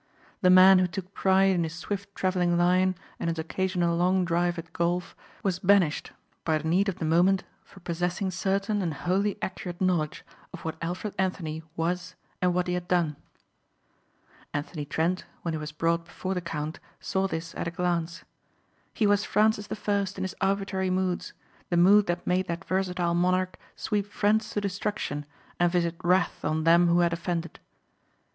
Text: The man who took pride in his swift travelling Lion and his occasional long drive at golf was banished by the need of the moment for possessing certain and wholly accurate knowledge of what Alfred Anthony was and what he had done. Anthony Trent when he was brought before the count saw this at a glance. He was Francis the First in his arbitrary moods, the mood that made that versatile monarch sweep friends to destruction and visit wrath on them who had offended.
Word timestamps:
The 0.41 0.49
man 0.49 0.79
who 0.79 0.87
took 0.87 1.13
pride 1.13 1.51
in 1.53 1.63
his 1.63 1.75
swift 1.75 2.15
travelling 2.15 2.57
Lion 2.57 2.95
and 3.19 3.29
his 3.29 3.37
occasional 3.37 3.95
long 3.95 4.25
drive 4.25 4.57
at 4.57 4.73
golf 4.73 5.15
was 5.43 5.59
banished 5.59 6.11
by 6.43 6.57
the 6.57 6.67
need 6.67 6.89
of 6.89 6.97
the 6.97 7.05
moment 7.05 7.43
for 7.63 7.81
possessing 7.81 8.31
certain 8.31 8.81
and 8.81 8.95
wholly 8.95 9.37
accurate 9.43 9.79
knowledge 9.79 10.25
of 10.53 10.65
what 10.65 10.75
Alfred 10.81 11.13
Anthony 11.19 11.61
was 11.75 12.15
and 12.41 12.51
what 12.51 12.65
he 12.65 12.73
had 12.73 12.87
done. 12.87 13.15
Anthony 14.55 14.85
Trent 14.85 15.25
when 15.43 15.53
he 15.53 15.59
was 15.59 15.71
brought 15.71 16.05
before 16.05 16.33
the 16.33 16.41
count 16.41 16.79
saw 16.99 17.27
this 17.27 17.53
at 17.53 17.67
a 17.67 17.69
glance. 17.69 18.23
He 18.95 19.05
was 19.05 19.23
Francis 19.23 19.67
the 19.67 19.75
First 19.75 20.17
in 20.17 20.23
his 20.23 20.33
arbitrary 20.41 20.89
moods, 20.89 21.33
the 21.69 21.77
mood 21.77 22.07
that 22.07 22.25
made 22.25 22.47
that 22.47 22.65
versatile 22.65 23.13
monarch 23.13 23.55
sweep 23.75 24.07
friends 24.07 24.49
to 24.49 24.61
destruction 24.61 25.27
and 25.59 25.71
visit 25.71 25.93
wrath 26.03 26.43
on 26.43 26.63
them 26.63 26.87
who 26.87 27.01
had 27.01 27.13
offended. 27.13 27.59